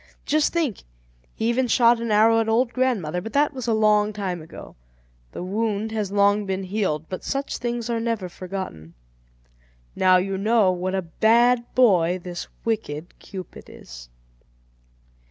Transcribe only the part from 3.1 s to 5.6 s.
but that was a long time ago. The